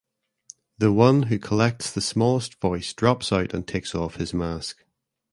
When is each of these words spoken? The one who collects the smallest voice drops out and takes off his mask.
The 0.79 0.91
one 0.91 1.23
who 1.29 1.37
collects 1.37 1.91
the 1.93 2.01
smallest 2.01 2.59
voice 2.59 2.91
drops 2.91 3.31
out 3.31 3.53
and 3.53 3.67
takes 3.67 3.93
off 3.93 4.15
his 4.15 4.33
mask. 4.33 4.83